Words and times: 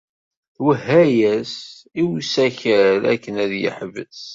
Twehha-as 0.55 1.53
i 2.01 2.01
usakal 2.13 3.01
akken 3.13 3.35
ad 3.43 3.51
yeḥbes. 3.63 4.21